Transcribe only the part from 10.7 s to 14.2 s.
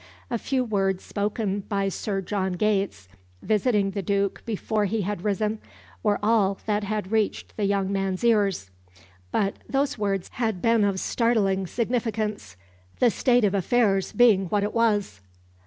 of startling significance, the state of affairs